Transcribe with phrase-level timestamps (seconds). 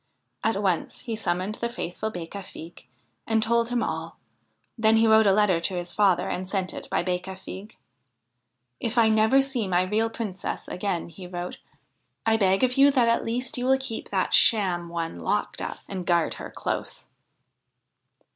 [0.43, 2.87] At once he summoned the faithful Becafigue,
[3.27, 4.17] and told him all.
[4.75, 7.75] Then he wrote a letter to his father and sent it by Becafigue.'
[8.89, 11.59] If I never see my real Princess again,' he wrote,'
[12.25, 13.77] I beg of 54 THE HIND OF THE WOOD you that at least you will
[13.77, 17.05] keep that sham one locked up, and guard her close.'